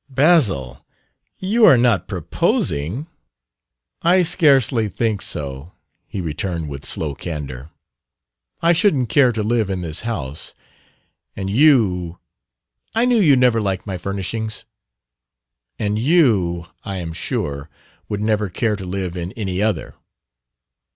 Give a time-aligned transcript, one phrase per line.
[0.09, 0.83] "Basil,
[1.37, 3.05] you are not proposing?"
[4.01, 5.73] "I scarcely think so,"
[6.07, 7.69] he returned, with slow candor.
[8.63, 10.55] "I shouldn't care to live in this house;
[11.35, 12.17] and you"
[12.95, 14.65] "I knew you never liked my furnishings!""
[15.77, 17.69] and you, I am sure,
[18.09, 19.93] would never care to live in any other."